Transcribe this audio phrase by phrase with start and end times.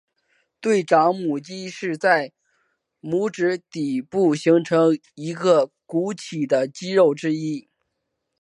[0.59, 2.33] 对掌拇肌是在
[3.01, 7.69] 拇指底部形成一个鼓起的肌肉之一。